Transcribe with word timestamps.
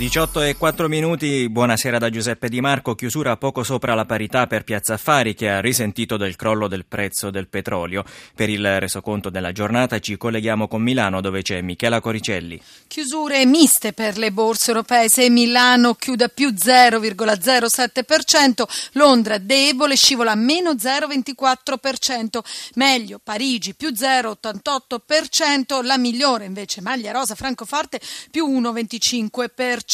18 0.00 0.40
e 0.40 0.56
4 0.56 0.88
minuti, 0.88 1.46
buonasera 1.50 1.98
da 1.98 2.08
Giuseppe 2.08 2.48
Di 2.48 2.62
Marco, 2.62 2.94
chiusura 2.94 3.36
poco 3.36 3.62
sopra 3.62 3.92
la 3.92 4.06
parità 4.06 4.46
per 4.46 4.64
Piazza 4.64 4.94
Affari 4.94 5.34
che 5.34 5.50
ha 5.50 5.60
risentito 5.60 6.16
del 6.16 6.36
crollo 6.36 6.68
del 6.68 6.86
prezzo 6.86 7.28
del 7.28 7.48
petrolio. 7.48 8.02
Per 8.34 8.48
il 8.48 8.80
resoconto 8.80 9.28
della 9.28 9.52
giornata 9.52 9.98
ci 9.98 10.16
colleghiamo 10.16 10.68
con 10.68 10.80
Milano 10.80 11.20
dove 11.20 11.42
c'è 11.42 11.60
Michela 11.60 12.00
Coricelli. 12.00 12.58
Chiusure 12.86 13.44
miste 13.44 13.92
per 13.92 14.16
le 14.16 14.32
borse 14.32 14.70
europee, 14.70 15.10
se 15.10 15.28
Milano 15.28 15.92
chiude 15.92 16.30
più 16.30 16.48
0,07%, 16.48 18.62
Londra 18.92 19.36
debole 19.36 19.96
scivola 19.96 20.30
a 20.30 20.34
meno 20.34 20.72
0,24%, 20.72 22.38
meglio 22.76 23.20
Parigi 23.22 23.74
più 23.74 23.90
0,88%, 23.90 25.84
la 25.84 25.98
migliore 25.98 26.46
invece 26.46 26.80
Maglia 26.80 27.12
Rosa 27.12 27.34
Francoforte 27.34 28.00
più 28.30 28.48
1,25%. 28.48 29.88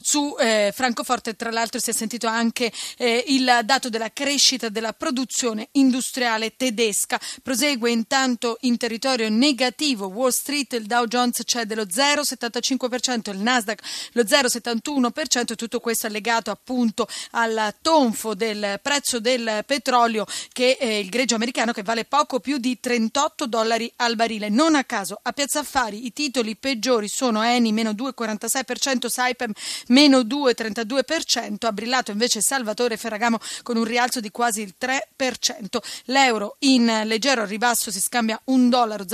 Su 0.00 0.36
eh, 0.38 0.72
Francoforte, 0.74 1.34
tra 1.34 1.50
l'altro, 1.50 1.80
si 1.80 1.90
è 1.90 1.92
sentito 1.92 2.28
anche 2.28 2.72
eh, 2.96 3.24
il 3.28 3.60
dato 3.64 3.88
della 3.88 4.12
crescita 4.12 4.68
della 4.68 4.92
produzione 4.92 5.68
industriale 5.72 6.54
tedesca. 6.56 7.18
Prosegue 7.42 7.90
intanto 7.90 8.56
in 8.60 8.76
territorio 8.76 9.28
negativo 9.28 10.06
Wall 10.06 10.30
Street, 10.30 10.72
il 10.74 10.86
Dow 10.86 11.06
Jones 11.06 11.42
c'è 11.44 11.64
dello 11.64 11.84
0,75%, 11.84 13.30
il 13.30 13.38
Nasdaq 13.38 13.82
lo 14.12 14.22
0,71%, 14.22 15.54
tutto 15.54 15.80
questo 15.80 16.06
è 16.06 16.10
legato 16.10 16.50
appunto 16.50 17.08
al 17.32 17.74
tonfo 17.82 18.34
del 18.34 18.78
prezzo 18.82 19.18
del 19.18 19.64
petrolio 19.66 20.24
che 20.52 20.76
è 20.76 20.86
il 20.86 21.08
greggio 21.08 21.34
americano 21.34 21.72
che 21.72 21.82
vale 21.82 22.04
poco 22.04 22.40
più 22.40 22.58
di 22.58 22.78
38 22.78 23.46
dollari 23.46 23.90
al 23.96 24.14
barile. 24.16 24.48
Non 24.48 24.74
a 24.74 24.84
caso 24.84 25.18
a 25.20 25.32
Piazza 25.32 25.60
Affari 25.60 26.06
i 26.06 26.12
titoli 26.12 26.56
peggiori 26.56 27.08
sono 27.08 27.42
Eni 27.42 27.72
meno 27.72 27.90
2,46%, 27.90 29.06
Saipem 29.16 29.52
meno 29.88 30.20
2,32%, 30.20 31.64
ha 31.64 31.72
brillato 31.72 32.10
invece 32.10 32.42
Salvatore 32.42 32.98
Ferragamo 32.98 33.38
con 33.62 33.78
un 33.78 33.84
rialzo 33.84 34.20
di 34.20 34.30
quasi 34.30 34.60
il 34.60 34.74
3%. 34.78 35.78
L'euro 36.06 36.56
in 36.60 37.02
leggero 37.04 37.46
ribasso 37.46 37.90
si 37.90 38.00
scambia 38.00 38.38
1,0836 38.46 38.68
dollaro, 38.68 39.04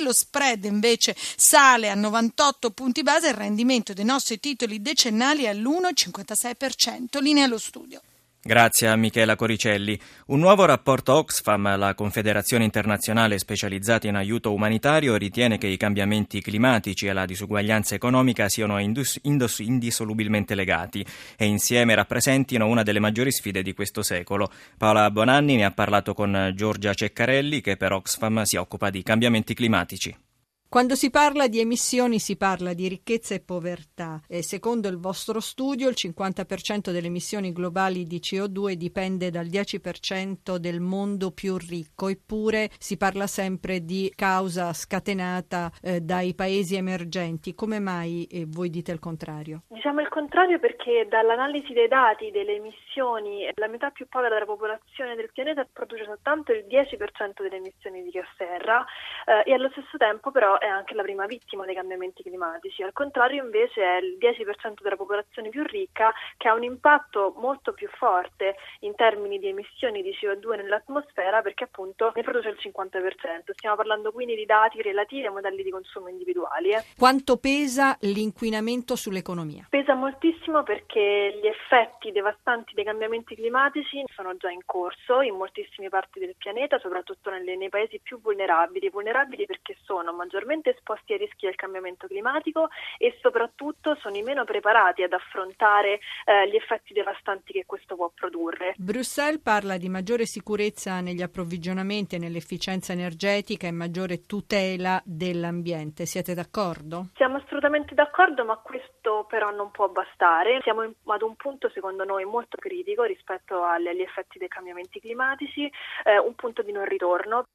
lo 0.00 0.12
spread 0.14 0.64
invece 0.64 1.14
sale 1.36 1.90
a 1.90 1.94
98 1.94 2.70
punti 2.70 3.02
base, 3.02 3.28
il 3.28 3.34
rendimento 3.34 3.92
dei 3.92 4.04
nostri 4.04 4.40
titoli 4.40 4.80
decennali 4.80 5.44
è 5.44 5.48
all'1,56%. 5.48 7.20
Linea 7.20 7.44
allo 7.44 7.58
studio. 7.58 8.00
Grazie 8.46 8.86
a 8.86 8.94
Michela 8.94 9.34
Coricelli. 9.34 9.98
Un 10.26 10.38
nuovo 10.38 10.66
rapporto 10.66 11.14
Oxfam, 11.14 11.76
la 11.76 11.94
Confederazione 11.94 12.62
internazionale 12.62 13.40
specializzata 13.40 14.06
in 14.06 14.14
aiuto 14.14 14.52
umanitario, 14.52 15.16
ritiene 15.16 15.58
che 15.58 15.66
i 15.66 15.76
cambiamenti 15.76 16.40
climatici 16.40 17.08
e 17.08 17.12
la 17.12 17.26
disuguaglianza 17.26 17.96
economica 17.96 18.48
siano 18.48 18.78
indus- 18.78 19.18
indus- 19.22 19.58
indissolubilmente 19.58 20.54
legati 20.54 21.04
e 21.36 21.44
insieme 21.46 21.96
rappresentino 21.96 22.68
una 22.68 22.84
delle 22.84 23.00
maggiori 23.00 23.32
sfide 23.32 23.62
di 23.62 23.74
questo 23.74 24.04
secolo. 24.04 24.48
Paola 24.78 25.10
Bonanni 25.10 25.56
ne 25.56 25.64
ha 25.64 25.72
parlato 25.72 26.14
con 26.14 26.52
Giorgia 26.54 26.94
Ceccarelli, 26.94 27.60
che 27.60 27.76
per 27.76 27.94
Oxfam 27.94 28.42
si 28.42 28.54
occupa 28.54 28.90
di 28.90 29.02
cambiamenti 29.02 29.54
climatici. 29.54 30.25
Quando 30.68 30.96
si 30.96 31.10
parla 31.10 31.46
di 31.46 31.60
emissioni 31.60 32.18
si 32.18 32.36
parla 32.36 32.74
di 32.74 32.88
ricchezza 32.88 33.34
e 33.34 33.40
povertà. 33.40 34.20
E 34.28 34.42
secondo 34.42 34.88
il 34.88 34.98
vostro 34.98 35.38
studio 35.38 35.88
il 35.88 35.94
50% 35.96 36.90
delle 36.90 37.06
emissioni 37.06 37.52
globali 37.52 38.04
di 38.04 38.18
CO2 38.18 38.72
dipende 38.72 39.30
dal 39.30 39.46
10% 39.46 40.56
del 40.56 40.80
mondo 40.80 41.30
più 41.30 41.56
ricco, 41.56 42.08
eppure 42.08 42.68
si 42.78 42.96
parla 42.96 43.28
sempre 43.28 43.84
di 43.84 44.12
causa 44.14 44.72
scatenata 44.72 45.70
eh, 45.80 46.00
dai 46.00 46.34
paesi 46.34 46.74
emergenti. 46.74 47.54
Come 47.54 47.78
mai 47.78 48.24
eh, 48.24 48.44
voi 48.46 48.68
dite 48.68 48.90
il 48.90 48.98
contrario? 48.98 49.62
Diciamo 49.68 50.00
il 50.00 50.08
contrario 50.08 50.58
perché 50.58 51.06
dall'analisi 51.08 51.72
dei 51.72 51.88
dati 51.88 52.32
delle 52.32 52.56
emissioni 52.56 53.48
la 53.54 53.68
metà 53.68 53.90
più 53.90 54.08
povera 54.08 54.34
della 54.34 54.46
popolazione 54.46 55.14
del 55.14 55.30
pianeta 55.32 55.66
produce 55.72 56.04
soltanto 56.04 56.52
il 56.52 56.66
10% 56.68 57.40
delle 57.40 57.56
emissioni 57.56 58.02
di 58.02 58.10
gas 58.10 58.26
serra 58.36 58.84
eh, 59.26 59.48
e 59.48 59.54
allo 59.54 59.70
stesso 59.70 59.96
tempo 59.96 60.32
però 60.32 60.55
è 60.58 60.66
anche 60.66 60.94
la 60.94 61.02
prima 61.02 61.26
vittima 61.26 61.64
dei 61.64 61.74
cambiamenti 61.74 62.22
climatici. 62.22 62.82
Al 62.82 62.92
contrario 62.92 63.42
invece 63.42 63.82
è 63.82 63.96
il 63.96 64.16
10% 64.18 64.82
della 64.82 64.96
popolazione 64.96 65.48
più 65.48 65.62
ricca 65.64 66.12
che 66.36 66.48
ha 66.48 66.54
un 66.54 66.64
impatto 66.64 67.34
molto 67.36 67.72
più 67.72 67.88
forte 67.88 68.56
in 68.80 68.94
termini 68.94 69.38
di 69.38 69.48
emissioni 69.48 70.02
di 70.02 70.16
CO2 70.20 70.56
nell'atmosfera 70.56 71.42
perché 71.42 71.64
appunto 71.64 72.12
ne 72.14 72.22
produce 72.22 72.48
il 72.48 72.58
50%. 72.60 73.52
Stiamo 73.52 73.76
parlando 73.76 74.12
quindi 74.12 74.34
di 74.34 74.46
dati 74.46 74.82
relativi 74.82 75.26
ai 75.26 75.32
modelli 75.32 75.62
di 75.62 75.70
consumo 75.70 76.08
individuali. 76.08 76.70
Eh. 76.70 76.84
Quanto 76.96 77.36
pesa 77.36 77.96
l'inquinamento 78.00 78.96
sull'economia? 78.96 79.66
Pesa 79.68 79.94
moltissimo 79.94 80.62
perché 80.62 81.38
gli 81.40 81.46
effetti 81.46 82.12
devastanti 82.12 82.74
dei 82.74 82.84
cambiamenti 82.84 83.34
climatici 83.34 84.02
sono 84.14 84.36
già 84.36 84.50
in 84.50 84.62
corso 84.64 85.20
in 85.20 85.34
moltissime 85.34 85.88
parti 85.88 86.18
del 86.18 86.34
pianeta, 86.36 86.78
soprattutto 86.78 87.30
nelle, 87.30 87.56
nei 87.56 87.68
paesi 87.68 88.00
più 88.02 88.20
vulnerabili. 88.20 88.88
Vulnerabili 88.88 89.46
perché 89.46 89.76
sono 89.84 90.12
maggiormente 90.12 90.45
maggiormente 90.46 90.70
esposti 90.70 91.12
ai 91.12 91.18
rischi 91.18 91.46
del 91.46 91.56
cambiamento 91.56 92.06
climatico 92.06 92.68
e 92.98 93.18
soprattutto 93.20 93.96
sono 94.00 94.16
i 94.16 94.22
meno 94.22 94.44
preparati 94.44 95.02
ad 95.02 95.12
affrontare 95.12 95.98
eh, 96.24 96.48
gli 96.48 96.54
effetti 96.54 96.94
devastanti 96.94 97.52
che 97.52 97.64
questo 97.66 97.96
può 97.96 98.10
produrre. 98.14 98.74
Bruxelles 98.76 99.42
parla 99.42 99.76
di 99.76 99.88
maggiore 99.88 100.24
sicurezza 100.24 101.00
negli 101.00 101.22
approvvigionamenti 101.22 102.14
e 102.14 102.18
nell'efficienza 102.18 102.92
energetica 102.92 103.66
e 103.66 103.72
maggiore 103.72 104.22
tutela 104.22 105.02
dell'ambiente. 105.04 106.06
Siete 106.06 106.34
d'accordo? 106.34 107.08
Siamo 107.16 107.36
assolutamente 107.36 107.94
d'accordo, 107.94 108.44
ma 108.44 108.56
questo 108.56 109.26
però 109.28 109.50
non 109.50 109.70
può 109.72 109.88
bastare. 109.88 110.60
Siamo 110.62 110.84
in, 110.84 110.92
ad 111.06 111.22
un 111.22 111.34
punto 111.34 111.68
secondo 111.70 112.04
noi 112.04 112.24
molto 112.24 112.56
critico 112.56 113.02
rispetto 113.02 113.62
agli, 113.62 113.88
agli 113.88 114.02
effetti 114.02 114.38
dei 114.38 114.48
cambiamenti 114.48 115.00
climatici, 115.00 115.70
eh, 116.04 116.18
un 116.18 116.34
punto 116.34 116.62
di 116.62 116.72
non 116.72 116.84
ritorno. 116.84 117.46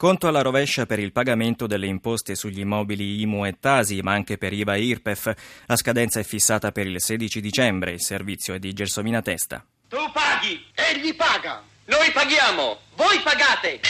Conto 0.00 0.28
alla 0.28 0.40
rovescia 0.40 0.86
per 0.86 0.98
il 0.98 1.12
pagamento 1.12 1.66
delle 1.66 1.84
imposte 1.84 2.34
sugli 2.34 2.60
immobili 2.60 3.20
IMU 3.20 3.44
e 3.44 3.58
Tasi, 3.60 4.00
ma 4.00 4.12
anche 4.12 4.38
per 4.38 4.50
IVA 4.54 4.76
e 4.76 4.80
IRPEF. 4.80 5.34
La 5.66 5.76
scadenza 5.76 6.18
è 6.18 6.22
fissata 6.22 6.72
per 6.72 6.86
il 6.86 6.98
16 6.98 7.38
dicembre. 7.38 7.90
Il 7.92 8.00
servizio 8.00 8.54
è 8.54 8.58
di 8.58 8.72
Gelsomina 8.72 9.20
Testa. 9.20 9.62
Tu 9.88 9.98
paghi, 10.10 10.64
egli 10.72 11.14
paga. 11.14 11.62
Noi 11.84 12.10
paghiamo, 12.12 12.78
voi 12.96 13.20
pagate. 13.22 13.80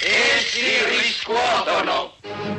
E 0.00 0.40
si 0.40 0.62
riscuotono. 1.02 2.49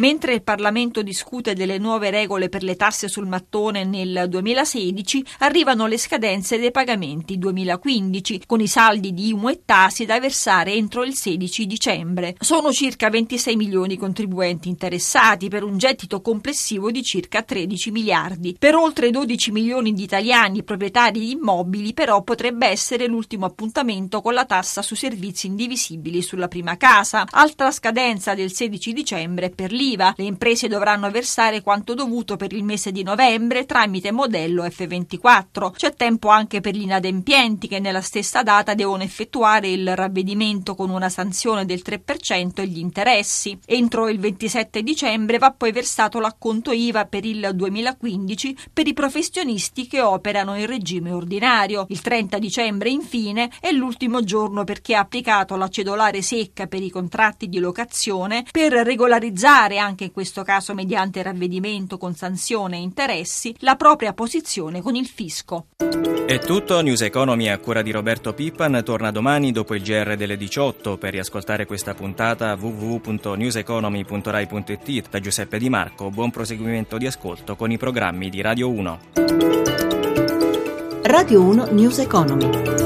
Mentre 0.00 0.32
il 0.32 0.42
Parlamento 0.42 1.02
discute 1.02 1.52
delle 1.52 1.76
nuove 1.76 2.08
regole 2.08 2.48
per 2.48 2.62
le 2.62 2.74
tasse 2.74 3.06
sul 3.06 3.26
mattone 3.26 3.84
nel 3.84 4.28
2016, 4.30 5.22
arrivano 5.40 5.86
le 5.86 5.98
scadenze 5.98 6.58
dei 6.58 6.70
pagamenti 6.70 7.36
2015, 7.36 8.44
con 8.46 8.62
i 8.62 8.66
saldi 8.66 9.12
di 9.12 9.28
IMU 9.28 9.50
e 9.50 9.60
Tasi 9.66 10.06
da 10.06 10.18
versare 10.18 10.72
entro 10.72 11.04
il 11.04 11.14
16 11.14 11.66
dicembre. 11.66 12.34
Sono 12.40 12.72
circa 12.72 13.10
26 13.10 13.56
milioni 13.56 13.92
i 13.92 13.98
contribuenti 13.98 14.70
interessati 14.70 15.48
per 15.48 15.64
un 15.64 15.76
gettito 15.76 16.22
complessivo 16.22 16.90
di 16.90 17.02
circa 17.02 17.42
13 17.42 17.90
miliardi. 17.90 18.56
Per 18.58 18.74
oltre 18.74 19.10
12 19.10 19.52
milioni 19.52 19.92
di 19.92 20.02
italiani 20.02 20.62
proprietari 20.62 21.20
di 21.20 21.32
immobili, 21.32 21.92
però, 21.92 22.22
potrebbe 22.22 22.68
essere 22.68 23.06
l'ultimo 23.06 23.44
appuntamento 23.44 24.22
con 24.22 24.32
la 24.32 24.46
tassa 24.46 24.80
sui 24.80 24.96
servizi 24.96 25.46
indivisibili 25.46 26.22
sulla 26.22 26.48
prima 26.48 26.78
casa. 26.78 27.26
Altra 27.32 27.70
scadenza 27.70 28.32
del 28.32 28.50
16 28.50 28.94
dicembre 28.94 29.50
per 29.50 29.70
l'IVA 29.70 29.88
l'IVA. 29.90 30.14
Le 30.16 30.24
imprese 30.24 30.68
dovranno 30.68 31.10
versare 31.10 31.62
quanto 31.62 31.94
dovuto 31.94 32.36
per 32.36 32.52
il 32.52 32.64
mese 32.64 32.92
di 32.92 33.02
novembre 33.02 33.66
tramite 33.66 34.12
modello 34.12 34.64
F24. 34.64 35.72
C'è 35.72 35.94
tempo 35.94 36.28
anche 36.28 36.60
per 36.60 36.74
gli 36.74 36.82
inadempienti 36.82 37.68
che 37.68 37.80
nella 37.80 38.00
stessa 38.00 38.42
data 38.42 38.74
devono 38.74 39.02
effettuare 39.02 39.68
il 39.68 39.96
ravvedimento 39.96 40.74
con 40.74 40.90
una 40.90 41.08
sanzione 41.08 41.64
del 41.64 41.82
3% 41.84 42.60
e 42.60 42.66
gli 42.66 42.78
interessi. 42.78 43.58
Entro 43.66 44.08
il 44.08 44.18
27 44.18 44.82
dicembre 44.82 45.38
va 45.38 45.52
poi 45.52 45.72
versato 45.72 46.20
l'acconto 46.20 46.72
IVA 46.72 47.06
per 47.06 47.24
il 47.24 47.50
2015 47.54 48.56
per 48.72 48.86
i 48.86 48.94
professionisti 48.94 49.86
che 49.86 50.00
operano 50.00 50.56
in 50.56 50.66
regime 50.66 51.12
ordinario. 51.12 51.86
Il 51.88 52.00
30 52.00 52.38
dicembre, 52.38 52.90
infine, 52.90 53.50
è 53.60 53.70
l'ultimo 53.72 54.22
giorno 54.22 54.64
per 54.64 54.80
chi 54.80 54.94
ha 54.94 55.00
applicato 55.00 55.56
la 55.56 55.68
cedolare 55.68 56.22
secca 56.22 56.66
per 56.66 56.82
i 56.82 56.90
contratti 56.90 57.48
di 57.48 57.58
locazione 57.58 58.44
per 58.50 58.72
regolarizzare 58.72 59.79
anche 59.80 60.04
in 60.04 60.12
questo 60.12 60.44
caso 60.44 60.74
mediante 60.74 61.20
ravvedimento 61.22 61.98
con 61.98 62.14
sanzione 62.14 62.76
e 62.76 62.82
interessi, 62.82 63.52
la 63.58 63.74
propria 63.74 64.12
posizione 64.12 64.80
con 64.80 64.94
il 64.94 65.06
fisco. 65.06 65.66
È 66.26 66.38
tutto, 66.38 66.80
News 66.80 67.00
Economy 67.00 67.48
a 67.48 67.58
cura 67.58 67.82
di 67.82 67.90
Roberto 67.90 68.34
Pippan 68.34 68.82
torna 68.84 69.10
domani 69.10 69.50
dopo 69.50 69.74
il 69.74 69.82
GR 69.82 70.14
delle 70.14 70.36
18 70.36 70.96
per 70.96 71.10
riascoltare 71.10 71.66
questa 71.66 71.94
puntata 71.94 72.54
www.newseconomy.rai.it 72.54 75.08
da 75.10 75.18
Giuseppe 75.18 75.58
Di 75.58 75.68
Marco. 75.68 76.08
Buon 76.10 76.30
proseguimento 76.30 76.98
di 76.98 77.08
ascolto 77.08 77.56
con 77.56 77.72
i 77.72 77.78
programmi 77.78 78.30
di 78.30 78.40
Radio 78.42 78.70
1. 78.70 78.98
Radio 81.02 81.42
1 81.42 81.66
News 81.72 81.98
Economy. 81.98 82.79